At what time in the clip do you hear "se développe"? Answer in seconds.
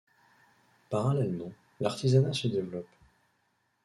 2.33-2.89